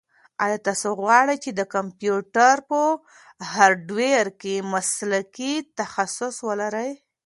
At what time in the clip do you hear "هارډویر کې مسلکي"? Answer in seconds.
3.53-5.53